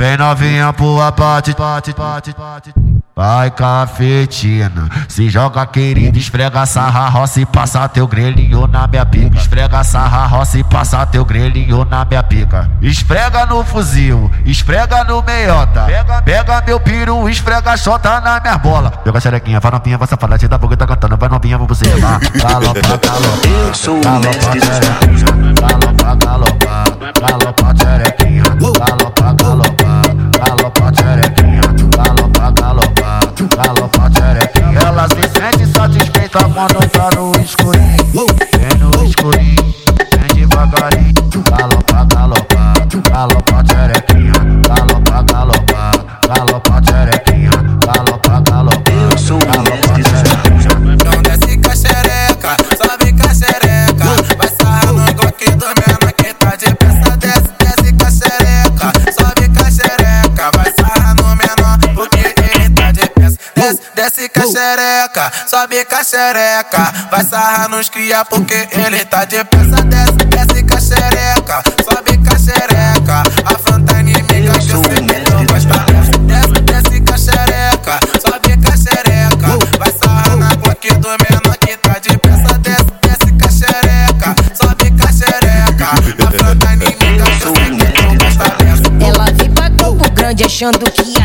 Vem 0.00 0.16
novinha 0.16 0.72
pro 0.72 0.98
abate, 0.98 1.54
bate, 1.54 1.92
bate, 1.92 2.32
bate. 2.32 2.72
Vai 3.14 3.50
cafetina, 3.50 4.88
se 5.06 5.28
joga 5.28 5.66
querido, 5.66 6.16
esfrega 6.16 6.64
sarra 6.64 7.06
roça 7.10 7.38
e 7.38 7.44
passa 7.44 7.86
teu 7.86 8.08
grelhinho 8.08 8.66
na 8.66 8.86
minha 8.86 9.04
pica. 9.04 9.36
Esfrega 9.36 9.84
sarra 9.84 10.24
roça 10.24 10.58
e 10.58 10.64
passa 10.64 11.04
teu 11.04 11.22
grelhinho 11.22 11.84
na 11.84 12.02
minha 12.06 12.22
pica. 12.22 12.70
Esfrega 12.80 13.44
no 13.44 13.62
fuzil, 13.62 14.30
esfrega 14.46 15.04
no 15.04 15.22
meiota. 15.22 15.82
Pega, 15.82 16.22
pega 16.22 16.62
meu 16.66 16.80
piru, 16.80 17.28
esfrega 17.28 17.76
chota 17.76 18.22
na 18.22 18.40
minha 18.40 18.56
bola. 18.56 18.90
Pega 18.90 19.18
a 19.18 19.20
xerequinha, 19.20 19.60
vai 19.60 19.70
nopinha, 19.70 19.98
vai 19.98 20.08
safada, 20.08 20.38
te 20.38 20.48
dá 20.48 20.56
boca 20.56 20.78
tá 20.78 20.86
cantando, 20.86 21.18
vai 21.18 21.28
nopinha, 21.28 21.58
vou 21.58 21.66
você 21.66 21.94
lá. 21.96 22.18
Galopa, 22.36 22.80
galopa, 22.80 23.48
Eu 23.48 23.74
sou 23.74 23.96
o 23.96 24.20
mestre 24.20 24.60
dos 25.08 25.22
galopa, 25.60 26.14
galopa, 26.14 26.84
galopa, 27.20 27.20
xerequinha, 27.20 27.69
vem 39.22 39.59
Desce, 63.70 63.82
desce 63.94 64.28
com 64.28 64.40
a 64.40 64.46
xereca, 64.46 65.32
sobe 65.46 65.84
com 65.84 65.94
a 65.94 66.02
xereca. 66.02 66.92
Vai 67.08 67.24
sarrar 67.24 67.68
nos 67.68 67.88
cria 67.88 68.24
porque 68.24 68.68
ele 68.72 69.04
tá 69.04 69.24
de 69.24 69.44
peça. 69.44 69.84
Desce, 69.84 70.12
desce 70.12 70.64
com 70.64 70.76
a 70.76 70.80
xereca, 70.80 71.62
sobe 71.84 72.18
com 72.18 72.34
a 72.34 72.38
xereca. 72.38 73.22
A 73.94 74.00
inimiga 74.00 74.58
que 74.58 74.70
eu 74.70 74.82
sei 74.82 74.96
que 75.06 75.30
não 75.30 75.46
gosta. 75.46 75.84
Desce, 76.26 76.60
desce 76.62 77.00
com 77.00 77.14
a 77.14 77.18
xereca, 77.18 78.00
sobe 78.20 78.56
com 78.56 78.72
a 78.72 78.76
xereca. 78.76 79.48
Vai 79.78 79.92
sarrar 80.02 80.36
na 80.36 80.54
glock 80.56 80.92
do 80.94 81.08
menor 81.08 81.56
que 81.58 81.76
tá 81.76 81.98
de 82.00 82.18
peça. 82.18 82.58
Desce, 82.58 82.84
desce 83.02 83.32
com 83.38 83.46
a 83.46 83.50
xereca, 83.52 84.34
sobe 84.54 84.90
com 84.90 85.06
a 85.06 85.12
xereca. 85.12 85.90
A 86.66 86.72
inimiga 86.72 87.24
que 87.24 87.44
eu 87.44 87.54
sei 87.54 87.70
que 87.76 88.02
não 88.02 88.16
gosta. 88.16 88.44
Ela 89.04 89.26
veio 89.32 89.52
pra 89.52 89.70
Campo 89.70 90.10
Grande 90.12 90.44
achando 90.44 90.90
que 90.90 91.19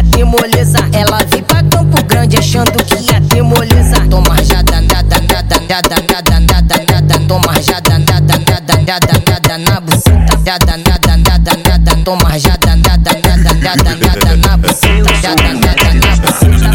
nada, 5.75 6.01
nada, 6.07 6.39
nada, 6.39 6.77
nada. 6.89 7.19
Toma 7.27 7.53
jada, 7.59 7.99
nada, 7.99 8.37
nada, 8.47 8.77
nada, 8.87 9.19
nada 9.27 9.57
na 9.57 9.81
buceta. 9.81 10.37
Jada, 10.45 10.77
nada, 10.77 11.17
nada, 11.17 11.57
nada. 11.67 11.95
Toma 12.05 12.37
jada, 12.39 12.75
nada, 12.77 13.11
nada, 13.23 13.53
nada, 13.53 13.95
nada 13.95 14.35
na 14.37 14.57
buceta. 14.57 15.11
Jada, 15.21 15.53
nada, 15.53 15.93
na 15.93 16.15
buceta. 16.21 16.69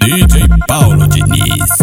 DJ 0.00 0.48
Paulo 0.66 1.06
Diniz. 1.08 1.76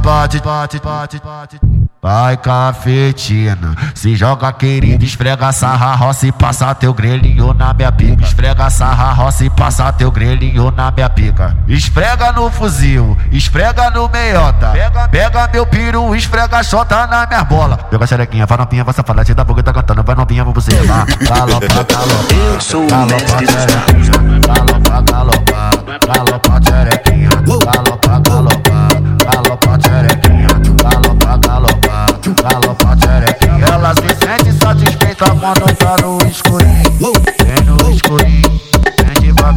Novinha 0.00 0.10
abate, 0.20 0.40
bate, 0.40 0.80
bate, 0.80 1.20
bate. 1.20 1.60
Vai 2.02 2.34
cafetina, 2.38 3.74
se 3.94 4.16
joga 4.16 4.50
querido, 4.54 5.04
esfrega 5.04 5.52
sarra 5.52 5.94
roça 5.94 6.26
e 6.26 6.32
passa 6.32 6.74
teu 6.74 6.94
grelhinho 6.94 7.52
na 7.52 7.74
minha 7.74 7.92
pica. 7.92 8.24
Esfrega 8.24 8.70
sarra 8.70 9.12
roça 9.12 9.44
e 9.44 9.50
passa 9.50 9.92
teu 9.92 10.10
grelhinho 10.10 10.70
na 10.70 10.90
minha 10.90 11.10
pica. 11.10 11.54
Esfrega 11.68 12.32
no 12.32 12.50
fuzil, 12.50 13.18
esfrega 13.30 13.90
no 13.90 14.08
meiota. 14.08 14.70
Pega, 14.70 15.08
pega 15.08 15.50
meu 15.52 15.66
piru, 15.66 16.16
esfrega 16.16 16.62
chota 16.62 17.06
na 17.06 17.26
minha 17.26 17.44
bola. 17.44 17.76
Pega 17.76 18.04
a 18.04 18.06
xerequinha, 18.06 18.46
vai 18.46 18.56
nopinha, 18.56 18.82
vai 18.82 18.94
safada, 18.94 19.22
te 19.22 19.34
dá 19.34 19.44
boca 19.44 19.62
tá 19.62 19.72
cantando, 19.72 20.02
vai 20.02 20.16
nopinha, 20.16 20.42
vou 20.42 20.54
você 20.54 20.72
lá. 20.80 21.04
Galopa, 21.28 21.66
galopa. 21.68 22.34
Eu 22.34 22.60
sou 22.62 22.80
o 22.80 23.06
mestre 23.06 23.44
dos 23.44 24.08
magos. 24.08 24.08
Galopa, 24.46 25.02
galopa, 25.02 25.70
galopa, 26.06 26.49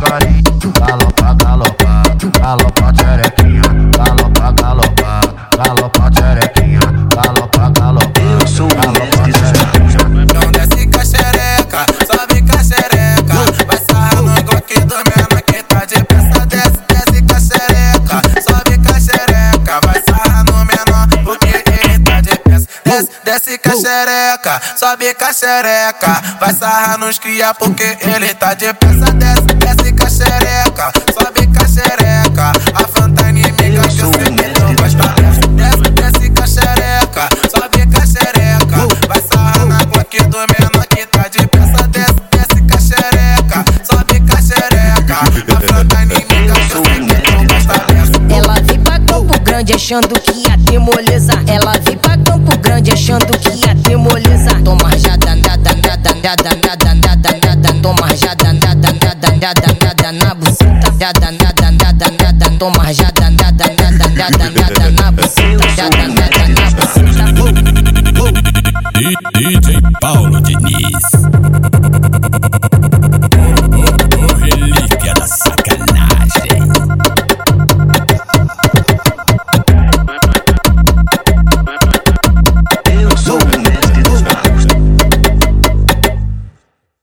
devagarinho, 0.03 0.43
galopa, 0.79 1.33
galopa, 1.33 2.03
galopa, 2.39 2.93
xerequinha, 2.97 3.61
galopa, 3.97 4.51
galopa, 4.51 5.21
galopa, 5.55 6.11
xerequinha, 6.13 6.79
galopa, 7.15 7.69
galopa. 7.69 8.19
Eu 8.19 8.47
sou 8.47 8.65
o 8.65 8.69
dos 8.69 8.79
magos. 9.15 9.93
Então 10.23 10.51
desce 10.51 10.87
com 10.87 10.99
a 10.99 11.05
xereca, 11.05 11.85
sobe 12.05 12.41
com 12.41 12.57
a 12.57 12.63
xereca. 12.63 13.65
Vai 13.65 13.77
sarrar 13.77 14.21
no 14.21 14.43
glock 14.43 14.79
do 14.81 14.95
menor 14.95 15.41
que 15.41 15.63
tá 15.63 15.85
de 15.85 16.03
peça. 16.03 16.45
Desce, 16.47 16.79
desce 16.89 17.21
com 17.21 17.33
a 17.33 17.39
xereca, 17.39 18.21
sobe 18.41 18.77
com 18.77 18.93
a 18.93 18.99
xereca. 18.99 19.79
Vai 19.85 20.03
sarrar 20.03 20.43
no 20.45 20.65
menor 20.65 21.07
porque 21.23 21.63
ele 21.81 21.99
tá 21.99 22.21
de 22.21 22.35
peça. 22.39 22.67
Desce, 22.83 23.09
desce 23.23 23.57
com 23.57 23.69
a 23.69 23.75
xereca, 23.75 24.61
sobe 24.75 25.13
com 25.13 25.25
a 25.25 25.33
xereca. 25.33 26.21
Vai 26.39 26.53
sarrar 26.53 26.97
nos 26.97 27.19
cria 27.19 27.53
porque 27.53 27.97
ele 28.01 28.33
tá 28.33 28.53
de 28.53 28.73
peça. 28.73 29.22
achando 49.83 50.17
que 50.21 50.31
ia 50.31 50.55
demoleza. 50.55 51.33
Ela 51.45 51.73
vem 51.83 51.97
pra 51.97 52.17
Campo 52.17 52.57
Grande 52.59 52.91
achando 52.91 53.37
que 53.37 53.49
ia 53.49 53.75
demoleza. 53.75 54.51
Toma 54.63 54.87
rajada, 54.89 55.35
nada, 55.35 55.75
nada, 55.75 56.15
nada, 56.23 56.55
nada, 56.55 56.95
nada, 56.95 57.39
nada. 57.45 57.73
Toma 57.81 58.07
rajada, 58.07 58.53
danada 58.53 58.93
nada, 58.93 59.33
nada, 59.41 59.77
nada, 59.81 60.11
na 60.13 60.35
buceta. 60.35 60.89
Nada, 60.97 61.19
danada 61.19 61.71
nada, 61.71 62.11
nada. 62.17 62.49
Toma 62.57 62.93
já 62.93 63.11
danada 63.11 63.67
nada, 63.77 64.07
nada, 64.07 64.49
nada, 64.51 64.89
na 64.91 65.11
buceta. 65.11 65.67
Nada, 65.75 66.07
nada, 66.07 66.47
na 66.47 66.71
buceta. 66.71 67.25
DJ 69.33 69.81
Paulo 69.99 70.39
Diniz. 70.39 71.42